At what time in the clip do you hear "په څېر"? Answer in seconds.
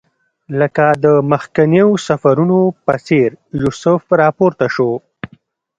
2.85-3.29